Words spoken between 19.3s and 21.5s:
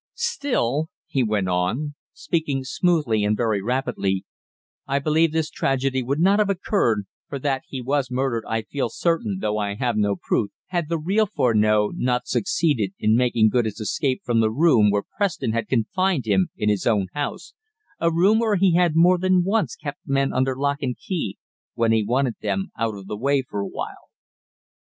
once kept men under lock and key